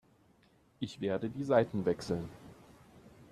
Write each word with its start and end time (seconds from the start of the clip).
Ich 0.79 0.99
werde 0.99 1.29
die 1.29 1.43
Seiten 1.43 1.85
wechseln. 1.85 2.27